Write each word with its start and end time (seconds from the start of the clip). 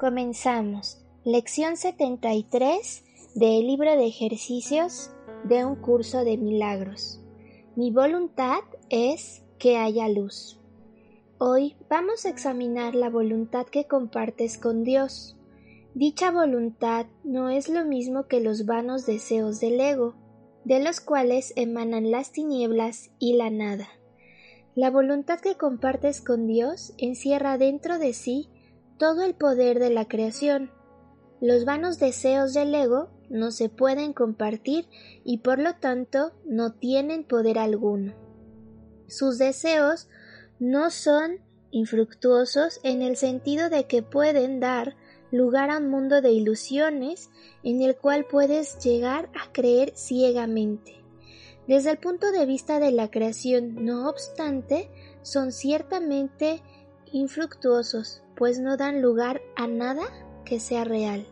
Comenzamos. 0.00 0.96
Lección 1.24 1.76
73 1.76 3.04
del 3.34 3.66
libro 3.66 3.90
de 3.98 4.06
ejercicios 4.06 5.10
de 5.44 5.66
un 5.66 5.76
curso 5.76 6.24
de 6.24 6.38
milagros. 6.38 7.20
Mi 7.76 7.90
voluntad 7.90 8.60
es 8.88 9.42
que 9.58 9.76
haya 9.76 10.08
luz. 10.08 10.58
Hoy 11.36 11.76
vamos 11.90 12.24
a 12.24 12.30
examinar 12.30 12.94
la 12.94 13.10
voluntad 13.10 13.66
que 13.66 13.84
compartes 13.84 14.56
con 14.56 14.84
Dios. 14.84 15.36
Dicha 15.92 16.30
voluntad 16.30 17.04
no 17.22 17.50
es 17.50 17.68
lo 17.68 17.84
mismo 17.84 18.26
que 18.26 18.40
los 18.40 18.64
vanos 18.64 19.04
deseos 19.04 19.60
del 19.60 19.78
ego, 19.78 20.14
de 20.64 20.82
los 20.82 21.02
cuales 21.02 21.52
emanan 21.56 22.10
las 22.10 22.32
tinieblas 22.32 23.10
y 23.18 23.34
la 23.34 23.50
nada. 23.50 23.86
La 24.74 24.90
voluntad 24.90 25.40
que 25.40 25.56
compartes 25.56 26.22
con 26.22 26.46
Dios 26.46 26.94
encierra 26.96 27.58
dentro 27.58 27.98
de 27.98 28.14
sí 28.14 28.48
todo 29.00 29.22
el 29.22 29.34
poder 29.34 29.78
de 29.78 29.88
la 29.88 30.06
creación. 30.06 30.70
Los 31.40 31.64
vanos 31.64 31.98
deseos 31.98 32.52
del 32.52 32.74
ego 32.74 33.08
no 33.30 33.50
se 33.50 33.70
pueden 33.70 34.12
compartir 34.12 34.88
y 35.24 35.38
por 35.38 35.58
lo 35.58 35.74
tanto 35.76 36.32
no 36.44 36.74
tienen 36.74 37.24
poder 37.24 37.58
alguno. 37.58 38.12
Sus 39.08 39.38
deseos 39.38 40.08
no 40.58 40.90
son 40.90 41.38
infructuosos 41.70 42.78
en 42.82 43.00
el 43.00 43.16
sentido 43.16 43.70
de 43.70 43.86
que 43.86 44.02
pueden 44.02 44.60
dar 44.60 44.96
lugar 45.30 45.70
a 45.70 45.78
un 45.78 45.88
mundo 45.88 46.20
de 46.20 46.32
ilusiones 46.32 47.30
en 47.62 47.80
el 47.80 47.96
cual 47.96 48.26
puedes 48.26 48.78
llegar 48.84 49.30
a 49.34 49.50
creer 49.50 49.94
ciegamente. 49.96 51.02
Desde 51.66 51.90
el 51.90 51.96
punto 51.96 52.32
de 52.32 52.44
vista 52.44 52.78
de 52.80 52.90
la 52.90 53.10
creación, 53.10 53.82
no 53.82 54.10
obstante, 54.10 54.90
son 55.22 55.52
ciertamente 55.52 56.62
infructuosos, 57.12 58.22
pues 58.40 58.58
no 58.58 58.78
dan 58.78 59.02
lugar 59.02 59.42
a 59.54 59.66
nada 59.66 60.04
que 60.46 60.60
sea 60.60 60.84
real. 60.84 61.26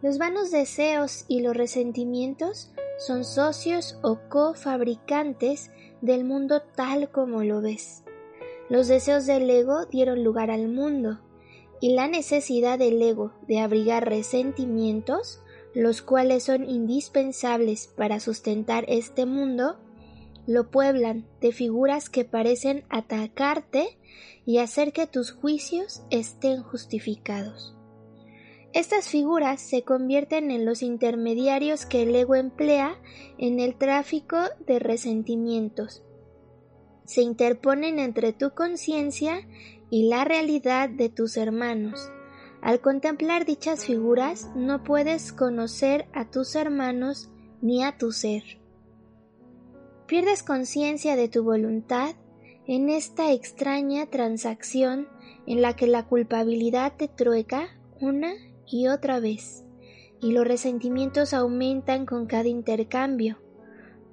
Los 0.00 0.16
vanos 0.16 0.50
deseos 0.50 1.26
y 1.28 1.42
los 1.42 1.54
resentimientos 1.54 2.72
son 2.96 3.22
socios 3.22 3.98
o 4.00 4.18
cofabricantes 4.30 5.70
del 6.00 6.24
mundo 6.24 6.62
tal 6.74 7.10
como 7.10 7.44
lo 7.44 7.60
ves. 7.60 8.02
Los 8.70 8.88
deseos 8.88 9.26
del 9.26 9.50
ego 9.50 9.84
dieron 9.84 10.24
lugar 10.24 10.50
al 10.50 10.68
mundo, 10.68 11.20
y 11.80 11.92
la 11.92 12.08
necesidad 12.08 12.78
del 12.78 13.02
ego 13.02 13.34
de 13.46 13.60
abrigar 13.60 14.08
resentimientos, 14.08 15.42
los 15.74 16.00
cuales 16.00 16.44
son 16.44 16.64
indispensables 16.64 17.88
para 17.88 18.20
sustentar 18.20 18.86
este 18.88 19.26
mundo, 19.26 19.76
lo 20.48 20.70
pueblan 20.70 21.26
de 21.42 21.52
figuras 21.52 22.08
que 22.08 22.24
parecen 22.24 22.84
atacarte 22.88 23.98
y 24.46 24.58
hacer 24.58 24.94
que 24.94 25.06
tus 25.06 25.30
juicios 25.30 26.02
estén 26.08 26.62
justificados. 26.62 27.76
Estas 28.72 29.08
figuras 29.08 29.60
se 29.60 29.82
convierten 29.82 30.50
en 30.50 30.64
los 30.64 30.80
intermediarios 30.82 31.84
que 31.84 32.02
el 32.02 32.16
ego 32.16 32.34
emplea 32.34 32.98
en 33.36 33.60
el 33.60 33.76
tráfico 33.76 34.38
de 34.66 34.78
resentimientos. 34.78 36.02
Se 37.04 37.20
interponen 37.20 37.98
entre 37.98 38.32
tu 38.32 38.54
conciencia 38.54 39.46
y 39.90 40.08
la 40.08 40.24
realidad 40.24 40.88
de 40.88 41.10
tus 41.10 41.36
hermanos. 41.36 42.10
Al 42.62 42.80
contemplar 42.80 43.44
dichas 43.44 43.84
figuras 43.84 44.48
no 44.56 44.82
puedes 44.82 45.30
conocer 45.30 46.06
a 46.14 46.30
tus 46.30 46.54
hermanos 46.54 47.28
ni 47.60 47.84
a 47.84 47.98
tu 47.98 48.12
ser. 48.12 48.58
Pierdes 50.08 50.42
conciencia 50.42 51.16
de 51.16 51.28
tu 51.28 51.44
voluntad 51.44 52.14
en 52.66 52.88
esta 52.88 53.30
extraña 53.30 54.06
transacción 54.06 55.06
en 55.46 55.60
la 55.60 55.76
que 55.76 55.86
la 55.86 56.06
culpabilidad 56.06 56.94
te 56.96 57.08
trueca 57.08 57.78
una 58.00 58.32
y 58.66 58.88
otra 58.88 59.20
vez, 59.20 59.66
y 60.22 60.32
los 60.32 60.48
resentimientos 60.48 61.34
aumentan 61.34 62.06
con 62.06 62.24
cada 62.24 62.48
intercambio. 62.48 63.36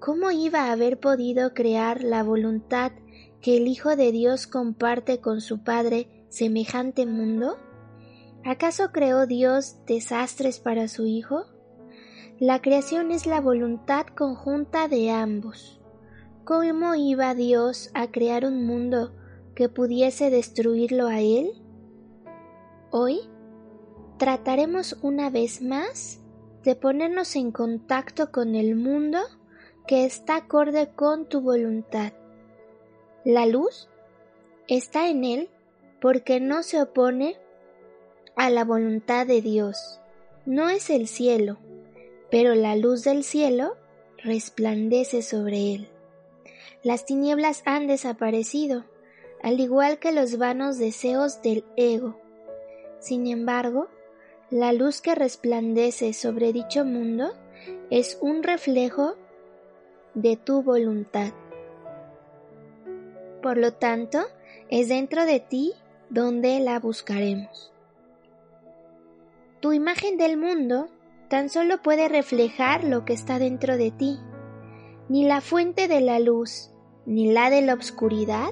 ¿Cómo 0.02 0.32
iba 0.32 0.64
a 0.64 0.74
haber 0.74 1.00
podido 1.00 1.54
crear 1.54 2.04
la 2.04 2.24
voluntad 2.24 2.92
que 3.40 3.56
el 3.56 3.66
Hijo 3.70 3.96
de 3.96 4.12
Dios 4.12 4.48
comparte 4.48 5.22
con 5.22 5.40
su 5.40 5.64
Padre 5.64 6.26
semejante 6.28 7.06
mundo? 7.06 7.58
¿Acaso 8.44 8.92
creó 8.92 9.28
Dios 9.28 9.78
desastres 9.86 10.60
para 10.60 10.90
su 10.90 11.06
Hijo? 11.06 11.46
La 12.38 12.62
creación 12.62 13.12
es 13.12 13.26
la 13.26 13.40
voluntad 13.40 14.08
conjunta 14.08 14.90
de 14.90 15.10
ambos. 15.10 15.80
¿Cómo 16.46 16.94
iba 16.94 17.34
Dios 17.34 17.90
a 17.96 18.12
crear 18.12 18.46
un 18.46 18.68
mundo 18.68 19.12
que 19.56 19.68
pudiese 19.68 20.30
destruirlo 20.30 21.08
a 21.08 21.20
Él? 21.20 21.54
Hoy 22.92 23.22
trataremos 24.20 24.96
una 25.02 25.32
vez 25.32 25.64
más 25.64 26.20
de 26.64 26.76
ponernos 26.76 27.36
en 27.36 27.52
contacto 27.52 28.32
con 28.32 28.54
el 28.54 28.76
mundo 28.76 29.18
que 29.88 30.06
está 30.06 30.36
acorde 30.36 30.92
con 30.96 31.28
tu 31.28 31.42
voluntad. 31.42 32.14
La 33.24 33.48
luz 33.48 33.90
está 34.68 35.10
en 35.10 35.24
él 35.24 35.50
porque 36.00 36.40
no 36.40 36.62
se 36.62 36.80
opone 36.80 37.38
a 38.36 38.52
la 38.52 38.66
voluntad 38.66 39.26
de 39.26 39.42
Dios. 39.42 40.00
No 40.46 40.70
es 40.70 40.92
el 40.92 41.08
cielo, 41.08 41.58
pero 42.30 42.54
la 42.54 42.76
luz 42.76 43.04
del 43.04 43.24
cielo 43.24 43.78
resplandece 44.24 45.24
sobre 45.24 45.74
él. 45.74 45.90
Las 46.86 47.04
tinieblas 47.04 47.64
han 47.66 47.88
desaparecido, 47.88 48.86
al 49.42 49.60
igual 49.60 49.98
que 49.98 50.12
los 50.12 50.38
vanos 50.38 50.78
deseos 50.78 51.42
del 51.42 51.66
ego. 51.76 52.22
Sin 53.00 53.26
embargo, 53.26 53.88
la 54.52 54.72
luz 54.72 55.02
que 55.02 55.16
resplandece 55.16 56.14
sobre 56.14 56.54
dicho 56.54 56.86
mundo 56.86 57.34
es 57.90 58.20
un 58.22 58.44
reflejo 58.44 59.16
de 60.14 60.38
tu 60.38 60.62
voluntad. 60.62 61.34
Por 63.42 63.58
lo 63.58 63.74
tanto, 63.74 64.20
es 64.70 64.88
dentro 64.88 65.26
de 65.26 65.40
ti 65.40 65.74
donde 66.12 66.60
la 66.60 66.80
buscaremos. 66.80 67.74
Tu 69.60 69.74
imagen 69.74 70.18
del 70.20 70.38
mundo 70.38 70.86
tan 71.30 71.50
solo 71.50 71.82
puede 71.82 72.10
reflejar 72.10 72.84
lo 72.84 73.06
que 73.06 73.14
está 73.14 73.40
dentro 73.40 73.76
de 73.76 73.90
ti. 73.90 74.20
Ni 75.10 75.26
la 75.26 75.42
fuente 75.42 75.88
de 75.88 76.02
la 76.02 76.20
luz 76.20 76.70
ni 77.06 77.32
la 77.32 77.50
de 77.50 77.62
la 77.62 77.74
obscuridad 77.74 78.50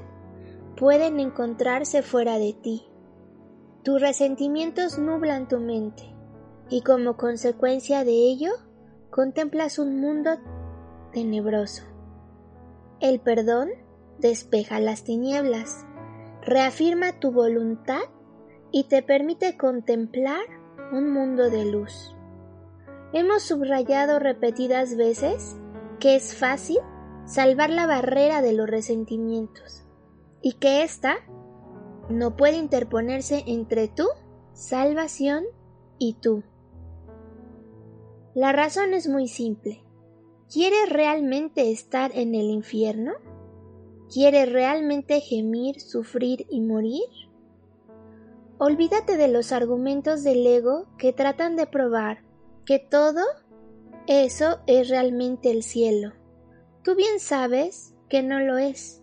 pueden 0.76 1.20
encontrarse 1.20 2.02
fuera 2.02 2.38
de 2.38 2.54
ti. 2.54 2.84
Tus 3.84 4.02
resentimientos 4.02 4.98
nublan 4.98 5.48
tu 5.48 5.60
mente 5.60 6.04
y 6.70 6.82
como 6.82 7.18
consecuencia 7.18 8.04
de 8.04 8.12
ello 8.12 8.52
contemplas 9.10 9.80
un 9.80 10.00
mundo 10.00 10.32
tenebroso. 11.12 11.84
El 13.00 13.20
perdón 13.20 13.70
despeja 14.20 14.80
las 14.80 15.04
tinieblas, 15.04 15.86
reafirma 16.42 17.20
tu 17.20 17.32
voluntad 17.32 18.02
y 18.72 18.86
te 18.86 19.04
permite 19.04 19.58
contemplar 19.58 20.42
un 20.92 21.12
mundo 21.12 21.50
de 21.50 21.66
luz. 21.66 22.16
Hemos 23.12 23.44
subrayado 23.44 24.20
repetidas 24.20 24.96
veces 24.96 25.56
que 26.00 26.16
es 26.16 26.36
fácil 26.36 26.80
salvar 27.26 27.70
la 27.70 27.88
barrera 27.88 28.42
de 28.42 28.54
los 28.54 28.70
resentimientos 28.70 29.84
y 30.42 30.54
que 30.54 30.84
ésta 30.84 31.16
no 32.10 32.36
puede 32.36 32.58
interponerse 32.58 33.44
entre 33.48 33.88
tu 33.88 34.08
salvación 34.54 35.46
y 35.98 36.16
tú. 36.16 36.44
La 38.36 38.52
razón 38.52 38.94
es 38.94 39.08
muy 39.08 39.28
simple. 39.28 39.84
¿Quieres 40.52 40.90
realmente 40.90 41.72
estar 41.72 42.12
en 42.14 42.36
el 42.36 42.50
infierno? 42.50 43.14
¿Quieres 44.12 44.52
realmente 44.52 45.22
gemir, 45.22 45.80
sufrir 45.80 46.46
y 46.50 46.62
morir? 46.62 47.04
Olvídate 48.60 49.18
de 49.18 49.28
los 49.30 49.52
argumentos 49.52 50.24
del 50.24 50.46
ego 50.46 50.88
que 50.98 51.14
tratan 51.14 51.56
de 51.56 51.68
probar 51.68 52.24
que 52.66 52.80
todo 52.80 53.22
eso 54.08 54.60
es 54.68 54.90
realmente 54.90 55.50
el 55.50 55.64
cielo. 55.64 56.14
Tú 56.84 56.96
bien 56.96 57.20
sabes 57.20 57.94
que 58.10 58.22
no 58.24 58.40
lo 58.40 58.58
es. 58.58 59.02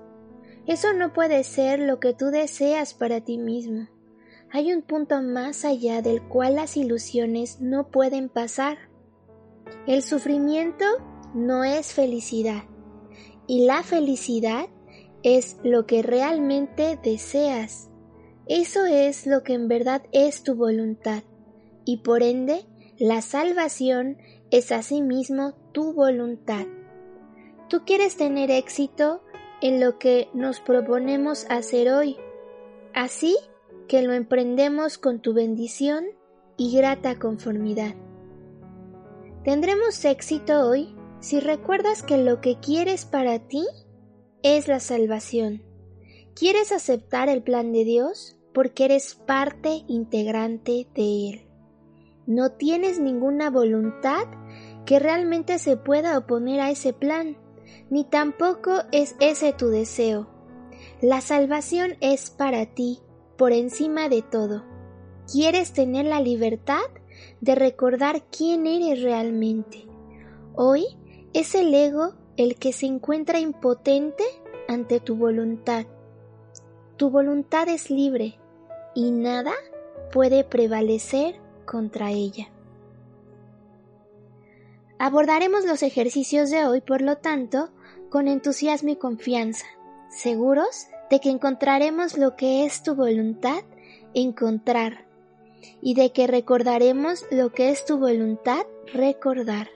Eso 0.66 0.92
no 0.92 1.12
puede 1.12 1.44
ser 1.44 1.80
lo 1.80 1.98
que 1.98 2.12
tú 2.12 2.26
deseas 2.26 2.92
para 2.92 3.22
ti 3.22 3.38
mismo. 3.38 3.88
Hay 4.52 4.72
un 4.72 4.82
punto 4.82 5.22
más 5.22 5.64
allá 5.64 6.02
del 6.02 6.22
cual 6.22 6.56
las 6.56 6.76
ilusiones 6.76 7.60
no 7.60 7.88
pueden 7.90 8.28
pasar. 8.28 8.78
El 9.86 10.02
sufrimiento 10.02 10.84
no 11.34 11.64
es 11.64 11.94
felicidad 11.94 12.64
y 13.46 13.64
la 13.64 13.82
felicidad 13.82 14.66
es 15.22 15.56
lo 15.62 15.86
que 15.86 16.02
realmente 16.02 16.98
deseas. 17.02 17.90
Eso 18.46 18.84
es 18.84 19.26
lo 19.26 19.42
que 19.42 19.54
en 19.54 19.68
verdad 19.68 20.02
es 20.12 20.42
tu 20.42 20.54
voluntad 20.54 21.22
y 21.84 21.98
por 21.98 22.22
ende 22.22 22.66
la 22.98 23.22
salvación 23.22 24.18
es 24.50 24.70
asimismo 24.72 25.54
tu 25.72 25.94
voluntad. 25.94 26.66
Tú 27.70 27.84
quieres 27.84 28.16
tener 28.16 28.50
éxito 28.50 29.22
en 29.62 29.78
lo 29.78 29.96
que 29.96 30.28
nos 30.34 30.58
proponemos 30.58 31.46
hacer 31.48 31.88
hoy, 31.92 32.16
así 32.94 33.36
que 33.86 34.02
lo 34.02 34.12
emprendemos 34.12 34.98
con 34.98 35.20
tu 35.20 35.34
bendición 35.34 36.04
y 36.56 36.76
grata 36.76 37.20
conformidad. 37.20 37.94
Tendremos 39.44 40.04
éxito 40.04 40.68
hoy 40.68 40.96
si 41.20 41.38
recuerdas 41.38 42.02
que 42.02 42.18
lo 42.18 42.40
que 42.40 42.58
quieres 42.58 43.04
para 43.04 43.38
ti 43.38 43.64
es 44.42 44.66
la 44.66 44.80
salvación. 44.80 45.62
Quieres 46.34 46.72
aceptar 46.72 47.28
el 47.28 47.44
plan 47.44 47.70
de 47.70 47.84
Dios 47.84 48.36
porque 48.52 48.86
eres 48.86 49.14
parte 49.14 49.84
integrante 49.86 50.88
de 50.96 51.28
Él. 51.28 51.42
No 52.26 52.50
tienes 52.50 52.98
ninguna 52.98 53.48
voluntad 53.48 54.26
que 54.86 54.98
realmente 54.98 55.60
se 55.60 55.76
pueda 55.76 56.18
oponer 56.18 56.60
a 56.60 56.70
ese 56.70 56.92
plan, 56.92 57.36
ni 57.90 58.04
tampoco 58.04 58.82
es 58.92 59.16
ese 59.20 59.52
tu 59.52 59.68
deseo. 59.68 60.28
La 61.00 61.20
salvación 61.20 61.96
es 62.00 62.30
para 62.30 62.66
ti, 62.66 63.00
por 63.36 63.52
encima 63.52 64.08
de 64.08 64.22
todo. 64.22 64.64
Quieres 65.30 65.72
tener 65.72 66.06
la 66.06 66.20
libertad 66.20 66.82
de 67.40 67.54
recordar 67.54 68.24
quién 68.30 68.66
eres 68.66 69.02
realmente. 69.02 69.86
Hoy 70.54 70.84
es 71.32 71.54
el 71.54 71.72
ego 71.72 72.14
el 72.36 72.56
que 72.56 72.72
se 72.72 72.86
encuentra 72.86 73.38
impotente 73.38 74.24
ante 74.68 75.00
tu 75.00 75.16
voluntad. 75.16 75.86
Tu 76.96 77.10
voluntad 77.10 77.68
es 77.68 77.90
libre 77.90 78.38
y 78.94 79.10
nada 79.10 79.52
puede 80.12 80.44
prevalecer 80.44 81.36
contra 81.64 82.10
ella. 82.10 82.50
Abordaremos 85.02 85.64
los 85.64 85.82
ejercicios 85.82 86.50
de 86.50 86.66
hoy, 86.66 86.82
por 86.82 87.00
lo 87.00 87.16
tanto, 87.16 87.70
con 88.10 88.28
entusiasmo 88.28 88.90
y 88.90 88.96
confianza, 88.96 89.64
seguros 90.10 90.88
de 91.08 91.20
que 91.20 91.30
encontraremos 91.30 92.18
lo 92.18 92.36
que 92.36 92.66
es 92.66 92.82
tu 92.82 92.94
voluntad 92.94 93.62
encontrar 94.12 95.06
y 95.80 95.94
de 95.94 96.12
que 96.12 96.26
recordaremos 96.26 97.24
lo 97.30 97.50
que 97.50 97.70
es 97.70 97.86
tu 97.86 97.96
voluntad 97.96 98.66
recordar. 98.92 99.70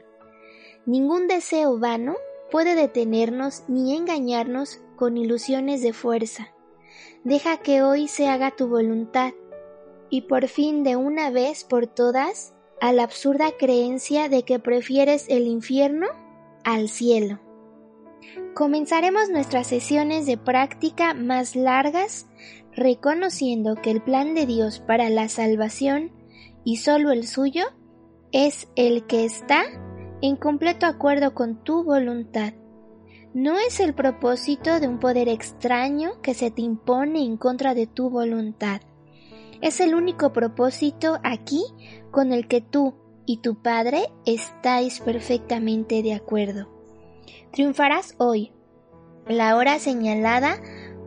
Ningún 0.85 1.26
deseo 1.26 1.79
vano 1.79 2.17
puede 2.50 2.75
detenernos 2.75 3.65
ni 3.67 3.97
engañarnos 3.97 4.82
con 4.94 5.17
ilusiones 5.17 5.81
de 5.81 5.94
fuerza. 5.94 6.53
Deja 7.23 7.56
que 7.56 7.82
hoy 7.82 8.09
se 8.09 8.29
haga 8.29 8.50
tu 8.50 8.69
voluntad 8.69 9.32
y 10.11 10.23
por 10.23 10.49
fin 10.49 10.85
de 10.85 10.97
una 10.97 11.31
vez 11.31 11.65
por 11.65 11.87
todas 11.87 12.54
a 12.81 12.93
la 12.93 13.05
absurda 13.05 13.53
creencia 13.59 14.29
de 14.29 14.43
que 14.43 14.59
prefieres 14.59 15.26
el 15.29 15.47
infierno 15.47 16.06
al 16.65 16.88
cielo. 16.88 17.41
Comenzaremos 18.55 19.31
nuestras 19.31 19.67
sesiones 19.67 20.26
de 20.26 20.37
práctica 20.37 21.15
más 21.15 21.56
largas 21.56 22.26
reconociendo 22.73 23.76
que 23.76 23.91
el 23.91 24.03
plan 24.03 24.35
de 24.35 24.47
Dios 24.47 24.81
para 24.81 25.11
la 25.11 25.29
salvación 25.29 26.12
y 26.65 26.76
solo 26.76 27.12
el 27.12 27.26
suyo 27.26 27.65
es 28.32 28.69
el 28.75 29.06
que 29.06 29.25
está 29.25 29.62
en 30.23 30.37
completo 30.37 30.87
acuerdo 30.87 31.35
con 31.35 31.62
tu 31.62 31.85
voluntad. 31.85 32.55
No 33.35 33.59
es 33.59 33.81
el 33.81 33.94
propósito 33.94 34.81
de 34.81 34.88
un 34.88 34.99
poder 34.99 35.29
extraño 35.29 36.21
que 36.23 36.35
se 36.35 36.50
te 36.50 36.62
impone 36.62 37.25
en 37.25 37.37
contra 37.37 37.75
de 37.75 37.87
tu 37.87 38.09
voluntad. 38.09 38.81
Es 39.64 39.81
el 39.81 39.94
único 39.94 40.34
propósito 40.34 41.19
aquí 41.22 41.64
con 42.11 42.34
el 42.34 42.49
que 42.49 42.61
tú 42.61 42.96
y 43.25 43.38
tu 43.38 43.62
Padre 43.62 44.12
estáis 44.26 45.00
perfectamente 45.00 46.02
de 46.02 46.12
acuerdo. 46.12 46.69
Triunfarás 47.50 48.14
hoy, 48.19 48.52
la 49.26 49.56
hora 49.56 49.78
señalada 49.78 50.61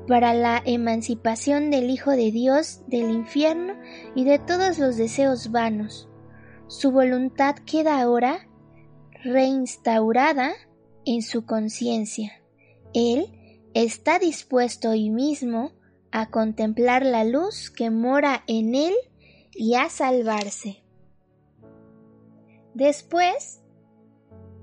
para 0.07 0.33
la 0.33 0.59
emancipación 0.65 1.69
del 1.69 1.91
Hijo 1.91 2.09
de 2.09 2.31
Dios 2.31 2.81
del 2.87 3.11
infierno 3.11 3.75
y 4.15 4.23
de 4.23 4.39
todos 4.39 4.79
los 4.79 4.97
deseos 4.97 5.51
vanos. 5.51 6.09
Su 6.65 6.91
voluntad 6.91 7.57
queda 7.57 8.01
ahora 8.01 8.47
reinstaurada 9.23 10.53
en 11.05 11.21
su 11.21 11.45
conciencia. 11.45 12.41
Él 12.95 13.69
está 13.75 14.17
dispuesto 14.17 14.89
hoy 14.89 15.11
mismo 15.11 15.76
a 16.11 16.29
contemplar 16.29 17.05
la 17.05 17.23
luz 17.23 17.69
que 17.69 17.89
mora 17.89 18.43
en 18.47 18.75
él 18.75 18.93
y 19.51 19.75
a 19.75 19.89
salvarse. 19.89 20.83
Después 22.73 23.61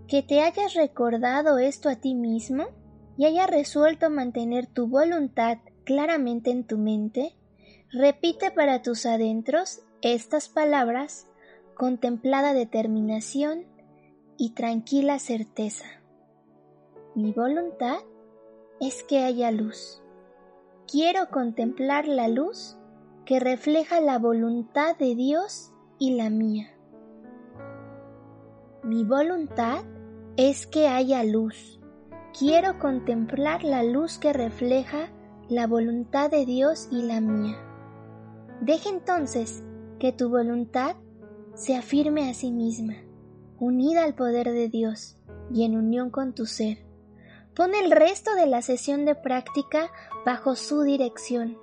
que 0.09 0.23
te 0.23 0.41
hayas 0.43 0.75
recordado 0.75 1.59
esto 1.59 1.89
a 1.89 1.97
ti 1.97 2.15
mismo 2.15 2.67
y 3.17 3.27
hayas 3.27 3.51
resuelto 3.51 4.11
mantener 4.11 4.67
tu 4.67 4.87
voluntad 4.87 5.59
claramente 5.85 6.51
en 6.51 6.65
tu 6.65 6.79
mente, 6.79 7.35
repite 7.91 8.51
para 8.51 8.83
tus 8.83 9.07
adentros 9.07 9.83
estas 10.03 10.49
palabras 10.49 11.27
con 11.75 11.99
templada 11.99 12.55
determinación 12.55 13.67
y 14.37 14.51
tranquila 14.51 15.19
certeza. 15.19 15.87
Mi 17.15 17.33
voluntad 17.33 17.99
es 18.81 19.03
que 19.05 19.21
haya 19.25 19.51
luz. 19.51 20.04
Quiero 20.95 21.29
contemplar 21.29 22.07
la 22.07 22.29
luz 22.29 22.79
que 23.25 23.41
refleja 23.41 24.01
la 24.01 24.21
voluntad 24.21 24.97
de 24.97 25.17
Dios 25.17 25.73
y 25.99 26.15
la 26.15 26.31
mía. 26.31 26.69
Mi 28.85 29.03
voluntad 29.03 29.83
es 30.37 30.69
que 30.69 30.87
haya 30.87 31.25
luz. 31.25 31.81
Quiero 32.39 32.79
contemplar 32.79 33.65
la 33.65 33.83
luz 33.83 34.19
que 34.19 34.33
refleja 34.33 35.11
la 35.49 35.67
voluntad 35.67 36.31
de 36.31 36.47
Dios 36.47 36.87
y 36.93 37.03
la 37.03 37.21
mía. 37.21 37.57
Deja 38.61 38.89
entonces 38.89 39.65
que 39.99 40.13
tu 40.13 40.29
voluntad 40.29 40.95
se 41.55 41.75
afirme 41.75 42.31
a 42.31 42.35
sí 42.35 42.53
misma 42.53 42.95
unida 43.59 44.05
al 44.05 44.15
poder 44.15 44.53
de 44.53 44.69
Dios 44.69 45.17
y 45.53 45.65
en 45.65 45.77
unión 45.77 46.11
con 46.11 46.37
tu 46.37 46.47
ser. 46.47 46.84
Pon 47.57 47.75
el 47.75 47.93
resto 47.93 48.35
de 48.35 48.47
la 48.47 48.63
sesión 48.63 49.05
de 49.05 49.15
práctica 49.15 49.91
bajo 50.27 50.57
su 50.57 50.83
dirección. 50.83 51.57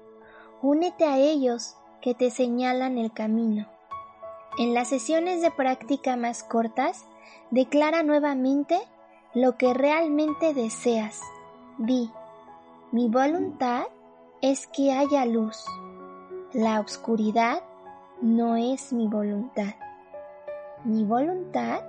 Únete 0.62 1.04
a 1.04 1.18
ellos 1.18 1.76
que 2.02 2.16
te 2.16 2.32
señalan 2.32 2.98
el 2.98 3.12
camino. 3.12 3.68
En 4.58 4.74
las 4.74 4.90
sesiones 4.90 5.42
de 5.42 5.52
práctica 5.52 6.16
más 6.16 6.44
cortas, 6.44 7.06
declara 7.52 8.04
nuevamente 8.04 8.80
lo 9.34 9.58
que 9.58 9.74
realmente 9.74 10.54
deseas. 10.54 11.20
Di, 11.78 12.10
mi 12.92 13.10
voluntad 13.10 13.84
es 14.42 14.68
que 14.68 14.94
haya 14.94 15.26
luz. 15.26 15.66
La 16.54 16.80
oscuridad 16.80 17.64
no 18.22 18.56
es 18.56 18.94
mi 18.94 19.08
voluntad. 19.08 19.76
Mi 20.86 21.04
voluntad 21.04 21.82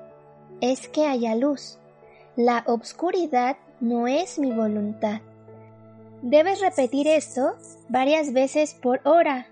es 0.60 0.88
que 0.88 1.06
haya 1.06 1.34
luz. 1.34 1.78
La 2.36 2.64
obscuridad 2.66 3.56
no 3.82 4.06
es 4.06 4.38
mi 4.38 4.52
voluntad. 4.52 5.22
Debes 6.22 6.60
repetir 6.60 7.08
esto 7.08 7.56
varias 7.88 8.32
veces 8.32 8.74
por 8.74 9.00
hora. 9.02 9.48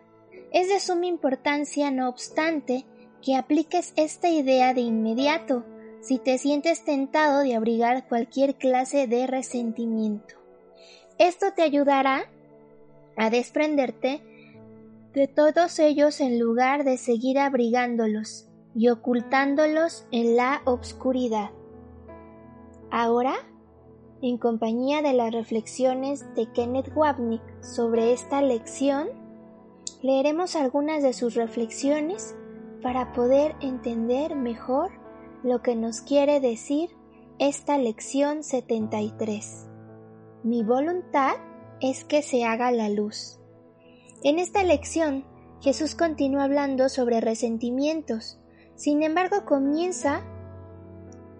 Es 0.53 0.69
de 0.69 0.79
suma 0.79 1.07
importancia, 1.07 1.91
no 1.91 2.09
obstante, 2.09 2.87
que 3.23 3.35
apliques 3.35 3.93
esta 3.97 4.29
idea 4.29 4.73
de 4.73 4.83
inmediato 4.83 5.65
si 6.01 6.19
te 6.19 6.39
sientes 6.39 6.85
tentado 6.85 7.41
de 7.41 7.57
abrigar 7.57 8.07
cualquier 8.07 8.55
clase 8.55 9.09
de 9.09 9.27
resentimiento. 9.27 10.37
Esto 11.19 11.47
te 11.55 11.63
ayudará 11.63 12.31
a 13.17 13.31
desprenderte 13.31 14.23
de 15.13 15.27
todos 15.27 15.81
ellos 15.81 16.21
en 16.21 16.39
lugar 16.39 16.85
de 16.85 16.99
seguir 16.99 17.41
abrigándolos 17.41 18.49
y 18.77 18.91
ocultándolos 18.91 20.07
en 20.13 20.37
la 20.37 20.63
obscuridad. 20.65 21.51
Ahora, 22.93 23.35
en 24.23 24.39
compañía 24.39 25.03
de 25.03 25.13
las 25.13 25.33
reflexiones 25.33 26.27
de 26.35 26.47
Kenneth 26.53 26.93
Wapnick 26.95 27.43
sobre 27.63 28.13
esta 28.13 28.43
lección, 28.43 29.09
leeremos 30.03 30.57
algunas 30.57 31.03
de 31.03 31.13
sus 31.13 31.35
reflexiones 31.35 32.37
para 32.83 33.13
poder 33.13 33.57
entender 33.61 34.37
mejor 34.37 34.91
lo 35.43 35.63
que 35.63 35.75
nos 35.75 36.01
quiere 36.01 36.41
decir 36.41 36.91
esta 37.39 37.79
lección 37.79 38.43
73. 38.43 39.69
Mi 40.43 40.63
voluntad 40.63 41.37
es 41.81 42.05
que 42.05 42.23
se 42.23 42.45
haga 42.45 42.71
la 42.73 42.91
luz. 42.91 43.41
En 44.23 44.39
esta 44.39 44.63
lección, 44.63 45.25
Jesús 45.63 45.95
continúa 45.95 46.45
hablando 46.45 46.89
sobre 46.89 47.21
resentimientos, 47.21 48.39
sin 48.75 49.03
embargo 49.03 49.45
comienza 49.47 50.23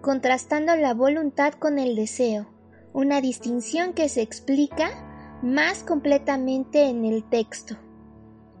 contrastando 0.01 0.75
la 0.75 0.95
voluntad 0.95 1.53
con 1.53 1.77
el 1.77 1.95
deseo, 1.95 2.47
una 2.93 3.21
distinción 3.21 3.93
que 3.93 4.09
se 4.09 4.21
explica 4.21 5.39
más 5.41 5.83
completamente 5.83 6.83
en 6.83 7.05
el 7.05 7.23
texto. 7.23 7.75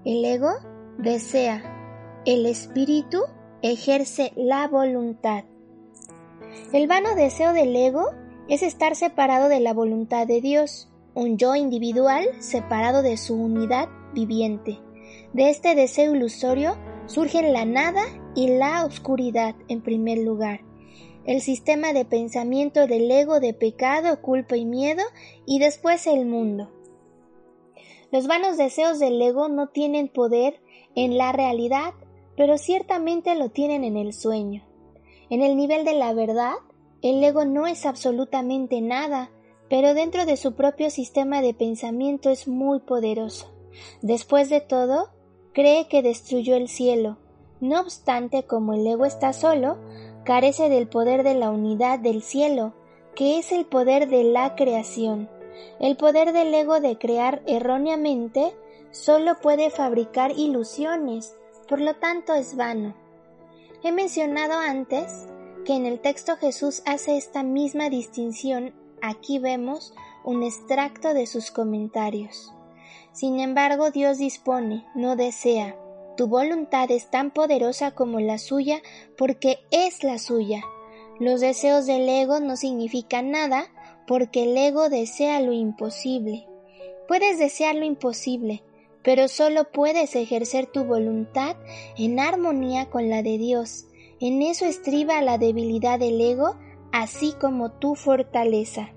El 0.05 0.25
ego 0.25 0.51
desea, 0.97 2.21
el 2.25 2.45
espíritu 2.45 3.21
ejerce 3.61 4.31
la 4.35 4.67
voluntad. 4.67 5.43
El 6.73 6.87
vano 6.87 7.15
deseo 7.15 7.53
del 7.53 7.75
ego 7.75 8.11
es 8.47 8.63
estar 8.63 8.95
separado 8.95 9.47
de 9.49 9.59
la 9.59 9.73
voluntad 9.73 10.27
de 10.27 10.41
Dios, 10.41 10.89
un 11.13 11.37
yo 11.37 11.55
individual 11.55 12.25
separado 12.39 13.01
de 13.01 13.17
su 13.17 13.35
unidad 13.35 13.89
viviente. 14.13 14.79
De 15.33 15.49
este 15.49 15.75
deseo 15.75 16.15
ilusorio 16.15 16.77
surgen 17.05 17.53
la 17.53 17.65
nada 17.65 18.03
y 18.35 18.47
la 18.57 18.85
oscuridad 18.85 19.55
en 19.67 19.81
primer 19.81 20.19
lugar, 20.19 20.61
el 21.25 21.41
sistema 21.41 21.93
de 21.93 22.05
pensamiento 22.05 22.87
del 22.87 23.09
ego 23.11 23.39
de 23.39 23.53
pecado, 23.53 24.21
culpa 24.21 24.57
y 24.57 24.65
miedo, 24.65 25.03
y 25.45 25.59
después 25.59 26.07
el 26.07 26.25
mundo. 26.25 26.69
Los 28.11 28.27
vanos 28.27 28.57
deseos 28.57 28.99
del 28.99 29.21
ego 29.21 29.47
no 29.47 29.67
tienen 29.67 30.07
poder 30.07 30.61
en 30.95 31.17
la 31.17 31.31
realidad, 31.31 31.93
pero 32.35 32.57
ciertamente 32.57 33.35
lo 33.35 33.49
tienen 33.49 33.83
en 33.83 33.97
el 33.97 34.13
sueño. 34.13 34.63
En 35.29 35.41
el 35.41 35.55
nivel 35.55 35.85
de 35.85 35.93
la 35.93 36.13
verdad, 36.13 36.55
el 37.01 37.23
ego 37.23 37.45
no 37.45 37.67
es 37.67 37.85
absolutamente 37.85 38.81
nada, 38.81 39.31
pero 39.69 39.93
dentro 39.93 40.25
de 40.25 40.35
su 40.35 40.55
propio 40.55 40.89
sistema 40.89 41.41
de 41.41 41.53
pensamiento 41.53 42.29
es 42.29 42.47
muy 42.47 42.79
poderoso. 42.79 43.49
Después 44.01 44.49
de 44.49 44.59
todo, 44.59 45.09
cree 45.53 45.87
que 45.87 46.01
destruyó 46.01 46.55
el 46.55 46.67
cielo. 46.67 47.17
No 47.61 47.79
obstante, 47.79 48.43
como 48.43 48.73
el 48.73 48.85
ego 48.85 49.05
está 49.05 49.31
solo, 49.33 49.77
carece 50.23 50.69
del 50.69 50.87
poder 50.87 51.23
de 51.23 51.35
la 51.35 51.51
unidad 51.51 51.99
del 51.99 52.21
cielo, 52.21 52.73
que 53.15 53.37
es 53.37 53.51
el 53.51 53.65
poder 53.65 54.09
de 54.09 54.23
la 54.23 54.55
creación. 54.55 55.29
El 55.79 55.97
poder 55.97 56.33
del 56.33 56.53
ego 56.53 56.79
de 56.79 56.97
crear 56.97 57.41
erróneamente 57.45 58.53
solo 58.91 59.39
puede 59.41 59.69
fabricar 59.69 60.31
ilusiones, 60.37 61.35
por 61.67 61.81
lo 61.81 61.95
tanto 61.95 62.33
es 62.33 62.55
vano. 62.55 62.95
He 63.83 63.91
mencionado 63.91 64.53
antes 64.53 65.27
que 65.65 65.73
en 65.73 65.85
el 65.85 65.99
texto 65.99 66.37
Jesús 66.37 66.83
hace 66.85 67.17
esta 67.17 67.43
misma 67.43 67.89
distinción, 67.89 68.73
aquí 69.01 69.39
vemos 69.39 69.93
un 70.23 70.43
extracto 70.43 71.13
de 71.13 71.25
sus 71.25 71.51
comentarios. 71.51 72.53
Sin 73.11 73.39
embargo, 73.39 73.91
Dios 73.91 74.17
dispone, 74.17 74.85
no 74.95 75.15
desea, 75.15 75.75
tu 76.21 76.27
voluntad 76.27 76.91
es 76.91 77.09
tan 77.09 77.31
poderosa 77.31 77.95
como 77.95 78.19
la 78.19 78.37
suya 78.37 78.83
porque 79.17 79.57
es 79.71 80.03
la 80.03 80.19
suya. 80.19 80.63
Los 81.19 81.41
deseos 81.41 81.87
del 81.87 82.07
ego 82.07 82.39
no 82.39 82.57
significan 82.57 83.31
nada 83.31 83.73
porque 84.05 84.43
el 84.43 84.55
ego 84.55 84.87
desea 84.87 85.41
lo 85.41 85.51
imposible. 85.51 86.45
Puedes 87.07 87.39
desear 87.39 87.73
lo 87.73 87.85
imposible, 87.85 88.61
pero 89.03 89.27
solo 89.27 89.71
puedes 89.71 90.15
ejercer 90.15 90.67
tu 90.67 90.83
voluntad 90.83 91.55
en 91.97 92.19
armonía 92.19 92.91
con 92.91 93.09
la 93.09 93.23
de 93.23 93.39
Dios. 93.39 93.87
En 94.19 94.43
eso 94.43 94.67
estriba 94.67 95.23
la 95.23 95.39
debilidad 95.39 95.97
del 95.97 96.21
ego, 96.21 96.55
así 96.91 97.33
como 97.41 97.71
tu 97.71 97.95
fortaleza. 97.95 98.93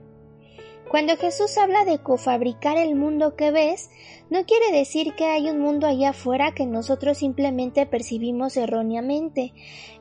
Cuando 0.91 1.17
Jesús 1.17 1.59
habla 1.59 1.85
de 1.85 1.99
cofabricar 1.99 2.77
el 2.77 2.95
mundo 2.95 3.37
que 3.37 3.51
ves, 3.51 3.91
no 4.31 4.45
quiere 4.45 4.71
decir 4.71 5.15
que 5.15 5.25
hay 5.25 5.49
un 5.49 5.59
mundo 5.59 5.87
allá 5.87 6.11
afuera 6.11 6.53
que 6.55 6.67
nosotros 6.67 7.19
simplemente 7.19 7.87
percibimos 7.87 8.57
erróneamente. 8.57 9.53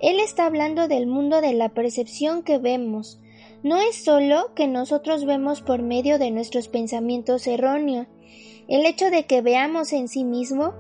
Él 0.01 0.19
está 0.19 0.45
hablando 0.45 0.87
del 0.87 1.07
mundo 1.07 1.41
de 1.41 1.53
la 1.53 1.69
percepción 1.69 2.43
que 2.43 2.57
vemos. 2.57 3.19
No 3.63 3.77
es 3.77 4.03
solo 4.03 4.53
que 4.55 4.67
nosotros 4.67 5.25
vemos 5.25 5.61
por 5.61 5.81
medio 5.81 6.19
de 6.19 6.31
nuestros 6.31 6.67
pensamientos 6.67 7.47
erróneos. 7.47 8.07
El 8.67 8.85
hecho 8.85 9.09
de 9.09 9.25
que 9.25 9.41
veamos 9.41 9.93
en 9.93 10.07
sí 10.07 10.23
mismo 10.23 10.73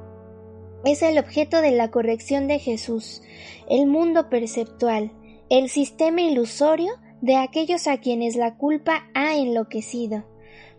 es 0.83 1.01
el 1.01 1.17
objeto 1.17 1.61
de 1.61 1.71
la 1.71 1.91
corrección 1.91 2.47
de 2.47 2.59
Jesús, 2.59 3.21
el 3.69 3.87
mundo 3.87 4.29
perceptual, 4.29 5.11
el 5.49 5.69
sistema 5.69 6.21
ilusorio 6.21 6.93
de 7.23 7.37
aquellos 7.37 7.87
a 7.87 7.99
quienes 7.99 8.35
la 8.35 8.57
culpa 8.57 9.09
ha 9.13 9.37
enloquecido. 9.37 10.25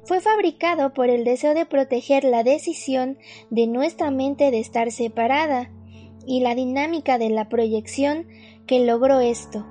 Fue 0.04 0.20
fabricado 0.20 0.92
por 0.92 1.08
el 1.08 1.24
deseo 1.24 1.54
de 1.54 1.64
proteger 1.64 2.22
la 2.22 2.42
decisión 2.42 3.16
de 3.48 3.66
nuestra 3.66 4.10
mente 4.10 4.50
de 4.50 4.60
estar 4.60 4.92
separada 4.92 5.70
y 6.26 6.40
la 6.40 6.54
dinámica 6.54 7.16
de 7.16 7.30
la 7.30 7.48
proyección 7.48 8.28
que 8.66 8.80
logró 8.80 9.20
esto. 9.20 9.66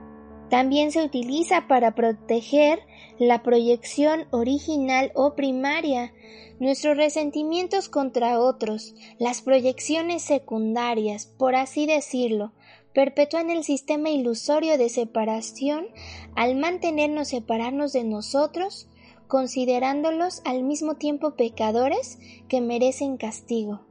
También 0.49 0.91
se 0.91 1.03
utiliza 1.03 1.67
para 1.67 1.93
proteger 1.93 2.79
la 3.19 3.43
proyección 3.43 4.25
original 4.31 5.11
o 5.13 5.35
primaria, 5.35 6.11
nuestros 6.59 6.97
resentimientos 6.97 7.87
contra 7.87 8.39
otros, 8.39 8.95
las 9.19 9.43
proyecciones 9.43 10.23
secundarias, 10.23 11.27
por 11.37 11.55
así 11.55 11.85
decirlo, 11.85 12.51
perpetúan 12.93 13.49
el 13.49 13.63
sistema 13.63 14.09
ilusorio 14.09 14.77
de 14.77 14.89
separación 14.89 15.87
al 16.35 16.55
mantenernos 16.55 17.29
separarnos 17.29 17.93
de 17.93 18.03
nosotros, 18.03 18.87
considerándolos 19.27 20.41
al 20.45 20.63
mismo 20.63 20.95
tiempo 20.95 21.35
pecadores 21.35 22.19
que 22.47 22.61
merecen 22.61 23.17
castigo. 23.17 23.81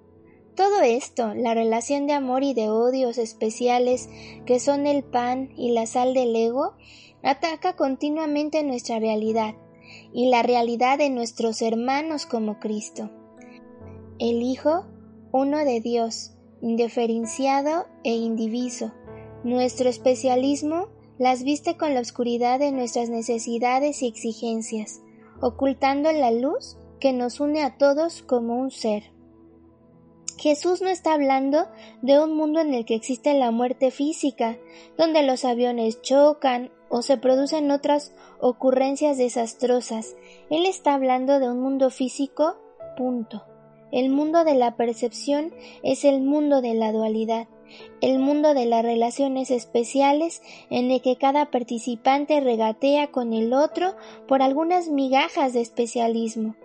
Todo 0.55 0.83
esto, 0.83 1.35
la 1.35 1.55
relación 1.55 2.07
de 2.07 2.13
amor 2.13 2.45
y 2.45 2.53
de 2.53 2.69
odios 2.69 3.17
especiales 3.17 4.09
que 4.45 4.61
son 4.61 4.87
el 4.87 5.03
pan 5.03 5.51
y 5.57 5.73
la 5.73 5.87
sal 5.87 6.13
del 6.13 6.37
ego, 6.37 6.75
ataca 7.23 7.75
continuamente 7.75 8.63
nuestra 8.63 8.99
realidad 8.99 9.55
y 10.13 10.29
la 10.29 10.43
realidad 10.43 10.99
de 10.99 11.11
nuestros 11.11 11.63
hermanos 11.63 12.27
como 12.27 12.61
Cristo. 12.61 13.11
El 14.19 14.43
Hijo, 14.43 14.85
uno 15.33 15.65
de 15.65 15.81
Dios, 15.81 16.33
indiferenciado 16.63 17.87
e 18.05 18.15
indiviso. 18.15 18.93
Nuestro 19.45 19.89
especialismo 19.91 20.89
las 21.19 21.43
viste 21.43 21.77
con 21.77 21.93
la 21.95 22.01
oscuridad 22.01 22.59
de 22.59 22.73
nuestras 22.73 23.11
necesidades 23.11 24.03
y 24.03 24.07
exigencias, 24.07 25.03
ocultando 25.41 26.11
la 26.13 26.31
luz 26.31 26.79
que 27.01 27.13
nos 27.13 27.41
une 27.41 27.63
a 27.63 27.77
todos 27.77 28.23
como 28.23 28.57
un 28.57 28.71
ser. 28.71 29.13
Jesús 30.39 30.81
no 30.83 30.89
está 30.89 31.13
hablando 31.13 31.69
de 32.01 32.19
un 32.19 32.37
mundo 32.37 32.61
en 32.61 32.75
el 32.75 32.85
que 32.85 32.95
existe 32.95 33.35
la 33.35 33.51
muerte 33.51 33.91
física, 33.91 34.59
donde 34.97 35.23
los 35.23 35.45
aviones 35.45 36.01
chocan 36.03 36.71
o 36.89 37.03
se 37.03 37.17
producen 37.17 37.71
otras 37.71 38.13
ocurrencias 38.41 39.19
desastrosas. 39.19 40.17
Él 40.51 40.67
está 40.67 40.95
hablando 40.95 41.39
de 41.39 41.49
un 41.49 41.61
mundo 41.61 41.91
físico, 41.91 42.57
punto. 42.97 43.52
El 43.93 44.09
mundo 44.09 44.45
de 44.45 44.55
la 44.55 44.75
percepción 44.75 45.53
es 45.83 46.05
el 46.05 46.23
mundo 46.23 46.63
de 46.63 46.73
la 46.73 46.93
dualidad, 46.93 47.47
el 48.01 48.19
mundo 48.19 48.55
de 48.55 48.65
las 48.65 48.83
relaciones 48.83 49.51
especiales 49.51 50.43
en 50.71 50.91
el 50.91 51.03
que 51.03 51.17
cada 51.17 51.51
participante 51.51 52.41
regatea 52.41 53.09
con 53.09 53.35
el 53.35 53.53
otro 53.53 53.95
por 54.27 54.41
algunas 54.41 54.89
migajas 54.89 55.53
de 55.53 55.61
especialismo. 55.61 56.57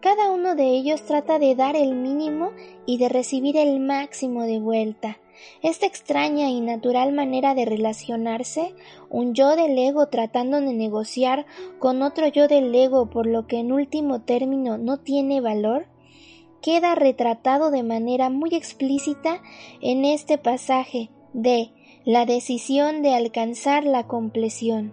Cada 0.00 0.30
uno 0.30 0.54
de 0.54 0.68
ellos 0.68 1.02
trata 1.02 1.40
de 1.40 1.56
dar 1.56 1.74
el 1.74 1.96
mínimo 1.96 2.52
y 2.86 2.98
de 2.98 3.08
recibir 3.08 3.56
el 3.56 3.80
máximo 3.80 4.42
de 4.44 4.60
vuelta. 4.60 5.18
Esta 5.62 5.86
extraña 5.86 6.50
y 6.50 6.60
natural 6.60 7.12
manera 7.12 7.56
de 7.56 7.64
relacionarse, 7.64 8.74
un 9.10 9.34
yo 9.34 9.56
del 9.56 9.76
ego 9.76 10.06
tratando 10.06 10.60
de 10.60 10.72
negociar 10.72 11.46
con 11.80 12.02
otro 12.02 12.28
yo 12.28 12.46
del 12.46 12.72
ego 12.74 13.10
por 13.10 13.26
lo 13.26 13.48
que 13.48 13.58
en 13.58 13.72
último 13.72 14.22
término 14.22 14.78
no 14.78 14.98
tiene 14.98 15.40
valor, 15.40 15.86
queda 16.66 16.96
retratado 16.96 17.70
de 17.70 17.84
manera 17.84 18.28
muy 18.28 18.52
explícita 18.52 19.40
en 19.80 20.04
este 20.04 20.36
pasaje 20.36 21.10
de 21.32 21.70
la 22.04 22.26
decisión 22.26 23.02
de 23.02 23.14
alcanzar 23.14 23.84
la 23.84 24.08
compleción. 24.08 24.92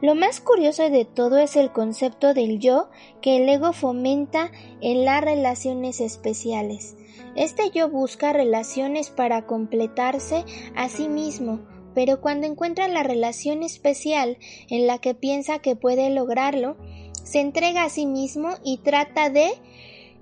Lo 0.00 0.16
más 0.16 0.40
curioso 0.40 0.90
de 0.90 1.04
todo 1.04 1.38
es 1.38 1.54
el 1.54 1.70
concepto 1.70 2.34
del 2.34 2.58
yo 2.58 2.88
que 3.22 3.36
el 3.36 3.48
ego 3.48 3.72
fomenta 3.72 4.50
en 4.80 5.04
las 5.04 5.22
relaciones 5.22 6.00
especiales. 6.00 6.96
Este 7.36 7.70
yo 7.72 7.88
busca 7.88 8.32
relaciones 8.32 9.10
para 9.10 9.46
completarse 9.46 10.44
a 10.74 10.88
sí 10.88 11.08
mismo, 11.08 11.60
pero 11.94 12.20
cuando 12.20 12.48
encuentra 12.48 12.88
la 12.88 13.04
relación 13.04 13.62
especial 13.62 14.36
en 14.68 14.88
la 14.88 14.98
que 14.98 15.14
piensa 15.14 15.60
que 15.60 15.76
puede 15.76 16.10
lograrlo, 16.10 16.76
se 17.22 17.38
entrega 17.38 17.84
a 17.84 17.88
sí 17.88 18.04
mismo 18.04 18.48
y 18.64 18.78
trata 18.78 19.30
de 19.30 19.52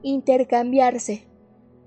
intercambiarse 0.07 1.27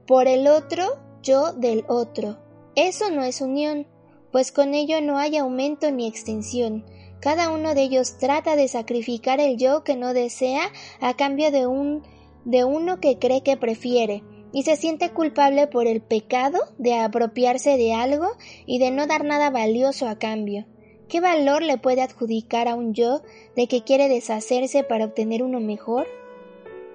por 0.05 0.27
el 0.27 0.47
otro 0.47 0.97
yo 1.23 1.53
del 1.53 1.85
otro. 1.87 2.37
Eso 2.75 3.09
no 3.09 3.23
es 3.23 3.39
unión, 3.39 3.87
pues 4.29 4.51
con 4.51 4.73
ello 4.73 4.99
no 4.99 5.17
hay 5.17 5.37
aumento 5.37 5.89
ni 5.89 6.05
extensión. 6.05 6.85
Cada 7.21 7.49
uno 7.49 7.73
de 7.73 7.83
ellos 7.83 8.17
trata 8.17 8.57
de 8.57 8.67
sacrificar 8.67 9.39
el 9.39 9.55
yo 9.55 9.85
que 9.85 9.95
no 9.95 10.13
desea 10.13 10.63
a 10.99 11.13
cambio 11.15 11.49
de 11.49 11.65
un 11.65 12.03
de 12.43 12.65
uno 12.65 12.99
que 12.99 13.19
cree 13.19 13.41
que 13.41 13.55
prefiere 13.55 14.23
y 14.51 14.63
se 14.63 14.75
siente 14.75 15.11
culpable 15.11 15.67
por 15.67 15.87
el 15.87 16.01
pecado 16.01 16.59
de 16.77 16.95
apropiarse 16.95 17.77
de 17.77 17.93
algo 17.93 18.27
y 18.65 18.79
de 18.79 18.91
no 18.91 19.07
dar 19.07 19.23
nada 19.23 19.49
valioso 19.49 20.09
a 20.09 20.19
cambio. 20.19 20.65
¿Qué 21.07 21.21
valor 21.21 21.61
le 21.61 21.77
puede 21.77 22.01
adjudicar 22.01 22.67
a 22.67 22.75
un 22.75 22.93
yo 22.93 23.21
de 23.55 23.67
que 23.67 23.83
quiere 23.83 24.09
deshacerse 24.09 24.83
para 24.83 25.05
obtener 25.05 25.41
uno 25.41 25.61
mejor? 25.61 26.07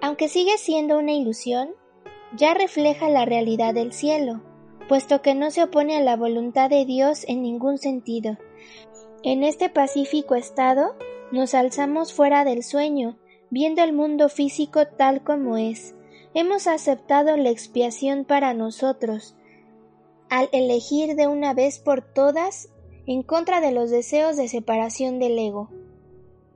Aunque 0.04 0.28
sigue 0.28 0.58
siendo 0.58 0.98
una 0.98 1.12
ilusión, 1.12 1.70
ya 2.36 2.52
refleja 2.52 3.08
la 3.08 3.24
realidad 3.24 3.72
del 3.72 3.94
cielo, 3.94 4.42
puesto 4.86 5.22
que 5.22 5.34
no 5.34 5.50
se 5.50 5.62
opone 5.62 5.96
a 5.96 6.02
la 6.02 6.14
voluntad 6.14 6.68
de 6.68 6.84
Dios 6.84 7.24
en 7.26 7.40
ningún 7.40 7.78
sentido. 7.78 8.36
En 9.22 9.42
este 9.42 9.70
pacífico 9.70 10.34
estado 10.34 10.94
nos 11.32 11.54
alzamos 11.54 12.12
fuera 12.12 12.44
del 12.44 12.62
sueño, 12.62 13.18
viendo 13.48 13.82
el 13.82 13.94
mundo 13.94 14.28
físico 14.28 14.86
tal 14.86 15.24
como 15.24 15.56
es. 15.56 15.94
Hemos 16.34 16.66
aceptado 16.66 17.38
la 17.38 17.48
expiación 17.48 18.26
para 18.26 18.52
nosotros, 18.52 19.36
al 20.28 20.50
elegir 20.52 21.16
de 21.16 21.28
una 21.28 21.54
vez 21.54 21.78
por 21.78 22.02
todas 22.02 22.68
en 23.06 23.22
contra 23.22 23.62
de 23.62 23.72
los 23.72 23.88
deseos 23.88 24.36
de 24.36 24.48
separación 24.48 25.18
del 25.18 25.38
ego. 25.38 25.70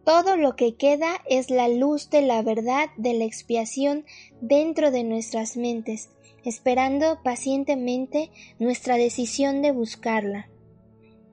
Todo 0.09 0.39
lo 0.39 0.57
que 0.57 0.75
queda 0.75 1.21
es 1.29 1.51
la 1.51 1.69
luz 1.69 2.09
de 2.09 2.23
la 2.23 2.41
verdad 2.41 2.89
de 2.97 3.13
la 3.13 3.27
expiación 3.27 4.07
dentro 4.41 4.91
de 4.91 5.05
nuestras 5.05 5.59
mentes, 5.59 6.09
esperando 6.47 7.23
pacientemente 7.23 8.31
nuestra 8.59 8.97
decisión 8.97 9.61
de 9.61 9.71
buscarla. 9.71 10.49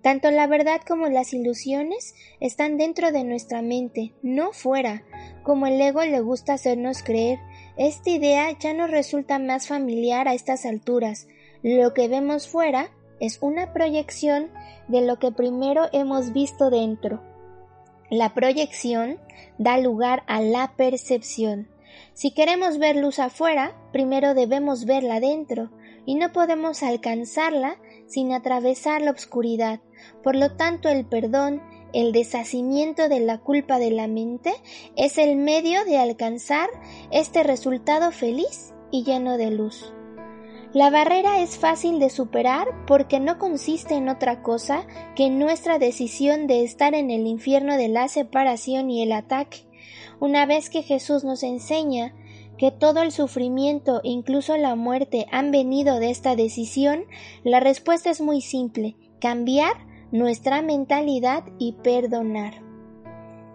Tanto 0.01 0.29
la 0.29 0.46
verdad 0.48 0.82
como 0.86 1.08
las 1.08 1.34
ilusiones 1.34 2.15
están 2.41 2.75
dentro 2.75 3.13
de 3.13 3.24
nuestra 3.24 3.62
mente, 3.62 4.13
no 4.22 4.51
fuera, 4.51 5.05
como 5.41 5.67
el 5.67 5.79
ego 5.79 6.03
le 6.03 6.20
gusta 6.20 6.51
hacernos 6.51 7.01
creer. 7.01 7.39
Esta 7.77 8.10
idea 8.10 8.60
ya 8.60 8.74
nos 8.74 8.91
resulta 8.91 9.39
más 9.39 9.70
familiar 9.70 10.27
a 10.27 10.34
estas 10.34 10.65
alturas. 10.65 11.29
Lo 11.63 11.94
que 11.94 12.10
vemos 12.10 12.50
fuera 12.50 12.91
es 13.22 13.38
una 13.39 13.72
proyección 13.72 14.51
de 14.89 15.00
lo 15.00 15.17
que 15.17 15.32
primero 15.32 15.86
hemos 15.94 16.34
visto 16.34 16.70
dentro. 16.70 17.35
La 18.09 18.33
proyección 18.33 19.19
da 19.57 19.77
lugar 19.77 20.24
a 20.27 20.41
la 20.41 20.74
percepción. 20.75 21.67
Si 22.13 22.31
queremos 22.31 22.77
ver 22.77 22.95
luz 22.95 23.19
afuera, 23.19 23.75
primero 23.91 24.33
debemos 24.33 24.85
verla 24.85 25.19
dentro, 25.19 25.71
y 26.05 26.15
no 26.15 26.31
podemos 26.31 26.83
alcanzarla 26.83 27.77
sin 28.05 28.31
atravesar 28.31 29.01
la 29.01 29.12
oscuridad. 29.12 29.79
Por 30.24 30.35
lo 30.35 30.55
tanto, 30.55 30.89
el 30.89 31.05
perdón, 31.05 31.63
el 31.93 32.12
deshacimiento 32.12 33.09
de 33.09 33.21
la 33.21 33.39
culpa 33.39 33.79
de 33.79 33.89
la 33.89 34.07
mente, 34.07 34.53
es 34.95 35.17
el 35.17 35.35
medio 35.35 35.83
de 35.85 35.97
alcanzar 35.97 36.69
este 37.12 37.41
resultado 37.41 38.12
feliz 38.12 38.74
y 38.91 39.03
lleno 39.03 39.38
de 39.38 39.50
luz. 39.50 39.94
La 40.75 40.89
barrera 40.89 41.39
es 41.39 41.58
fácil 41.58 42.00
de 42.00 42.10
superar 42.10 42.67
porque 42.86 43.22
no 43.22 43.39
consiste 43.39 43.94
en 43.96 44.10
otra 44.10 44.44
cosa 44.44 44.86
que 45.15 45.27
en 45.27 45.39
nuestra 45.39 45.79
decisión 45.79 46.48
de 46.48 46.65
estar 46.65 46.94
en 46.96 47.12
el 47.12 47.27
infierno 47.27 47.77
de 47.77 47.88
la 47.88 48.10
separación 48.10 48.91
y 48.91 49.01
el 49.01 49.13
ataque. 49.13 49.60
Una 50.20 50.46
vez 50.46 50.70
que 50.70 50.84
Jesús 50.84 51.24
nos 51.24 51.44
enseña 51.44 52.13
que 52.58 52.72
todo 52.72 53.03
el 53.03 53.13
sufrimiento, 53.13 54.01
incluso 54.03 54.58
la 54.58 54.75
muerte, 54.75 55.27
han 55.32 55.50
venido 55.50 56.01
de 56.01 56.10
esta 56.10 56.36
decisión, 56.36 57.05
la 57.46 57.62
respuesta 57.62 58.10
es 58.10 58.20
muy 58.20 58.41
simple 58.41 58.98
cambiar 59.22 59.77
nuestra 60.12 60.62
mentalidad 60.62 61.45
y 61.58 61.71
perdonar. 61.84 62.62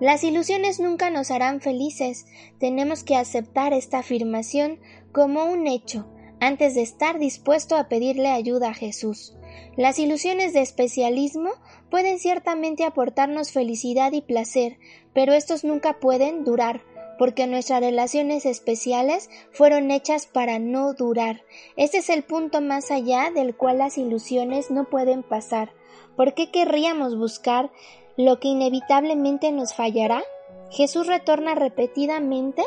Las 0.01 0.25
ilusiones 0.25 0.81
nunca 0.81 1.11
nos 1.11 1.31
harán 1.31 1.61
felices. 1.61 2.25
Tenemos 2.59 3.05
que 3.05 3.17
aceptar 3.17 3.75
esta 3.75 3.99
afirmación 3.99 4.79
como 5.13 5.45
un 5.45 5.67
hecho 5.67 6.07
antes 6.41 6.75
de 6.75 6.83
estar 6.83 7.19
dispuesto 7.19 7.77
a 7.77 7.89
pedirle 7.89 8.29
ayuda 8.29 8.71
a 8.71 8.75
Jesús. 8.75 9.35
Las 9.77 9.99
ilusiones 9.99 10.53
de 10.53 10.63
especialismo 10.63 11.51
pueden 11.91 12.19
ciertamente 12.19 12.85
aportarnos 12.85 13.53
felicidad 13.53 14.13
y 14.13 14.23
placer, 14.23 14.79
pero 15.13 15.33
estos 15.33 15.65
nunca 15.65 16.01
pueden 16.01 16.45
durar, 16.45 16.83
porque 17.19 17.47
nuestras 17.47 17.81
relaciones 17.81 18.47
especiales 18.47 19.29
fueron 19.53 19.91
hechas 19.91 20.27
para 20.27 20.59
no 20.59 20.95
durar. 20.95 21.43
Este 21.77 21.99
es 21.99 22.09
el 22.09 22.23
punto 22.23 22.61
más 22.63 22.91
allá 22.91 23.31
del 23.35 23.55
cual 23.55 23.79
las 23.79 23.99
ilusiones 23.99 24.71
no 24.71 24.89
pueden 24.89 25.23
pasar. 25.23 25.73
¿Por 26.17 26.35
qué 26.35 26.51
querríamos 26.51 27.17
buscar 27.17 27.71
lo 28.17 28.41
que 28.41 28.49
inevitablemente 28.49 29.53
nos 29.53 29.75
fallará? 29.75 30.23
Jesús 30.71 31.07
retorna 31.07 31.55
repetidamente 31.55 32.63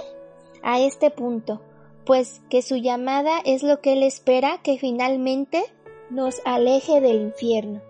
a 0.62 0.80
este 0.80 1.10
punto, 1.10 1.62
pues 2.06 2.42
que 2.50 2.62
su 2.62 2.76
llamada 2.76 3.40
es 3.46 3.64
lo 3.64 3.82
que 3.82 3.94
él 3.94 4.04
espera 4.04 4.60
que 4.62 4.78
finalmente 4.78 5.64
nos 6.10 6.42
aleje 6.46 7.02
del 7.02 7.22
infierno. 7.22 7.82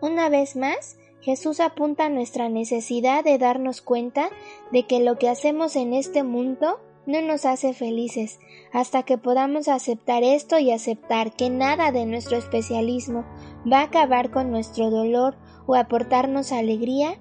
Una 0.00 0.28
vez 0.28 0.56
más, 0.56 0.96
Jesús 1.20 1.60
apunta 1.60 2.08
nuestra 2.08 2.48
necesidad 2.48 3.24
de 3.24 3.38
darnos 3.38 3.82
cuenta 3.82 4.30
de 4.72 4.86
que 4.86 5.00
lo 5.00 5.18
que 5.18 5.28
hacemos 5.28 5.76
en 5.76 5.92
este 5.92 6.22
mundo 6.22 6.80
no 7.06 7.22
nos 7.22 7.46
hace 7.46 7.72
felices, 7.72 8.38
hasta 8.70 9.02
que 9.02 9.16
podamos 9.16 9.68
aceptar 9.68 10.22
esto 10.22 10.58
y 10.58 10.70
aceptar 10.70 11.34
que 11.34 11.48
nada 11.48 11.90
de 11.90 12.04
nuestro 12.04 12.36
especialismo 12.36 13.24
va 13.70 13.80
a 13.80 13.84
acabar 13.84 14.30
con 14.30 14.50
nuestro 14.50 14.90
dolor 14.90 15.36
o 15.66 15.74
aportarnos 15.74 16.52
alegría, 16.52 17.18